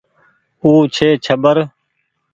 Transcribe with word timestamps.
او 0.63 0.69
ڇي 0.95 1.09
ڇٻر۔ 1.23 1.55